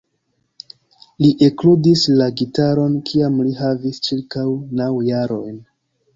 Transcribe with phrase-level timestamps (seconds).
[1.25, 4.49] Li ekludis la gitaron kiam li havis ĉirkaŭ
[4.83, 5.63] naŭ jarojn.